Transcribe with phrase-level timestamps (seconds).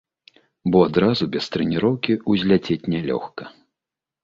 [0.75, 3.43] Бо адразу, без трэніроўкі, узляцець нялёгка.